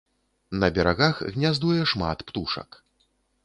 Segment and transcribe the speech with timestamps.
[0.63, 2.69] На берагах гняздуе шмат птушак.